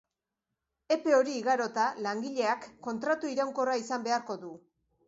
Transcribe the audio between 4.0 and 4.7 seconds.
beharko du.